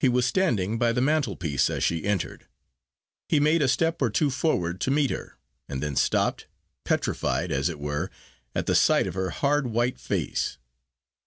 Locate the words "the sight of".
8.66-9.14